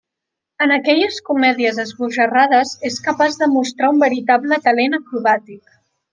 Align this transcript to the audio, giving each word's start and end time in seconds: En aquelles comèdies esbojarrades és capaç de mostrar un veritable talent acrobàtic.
En 0.65 0.71
aquelles 0.77 1.19
comèdies 1.27 1.77
esbojarrades 1.83 2.73
és 2.91 2.99
capaç 3.09 3.37
de 3.43 3.51
mostrar 3.53 3.93
un 3.97 4.01
veritable 4.07 4.61
talent 4.67 5.01
acrobàtic. 5.01 5.63